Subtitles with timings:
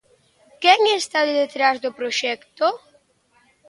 [0.63, 2.67] Quen está detrás do proxecto?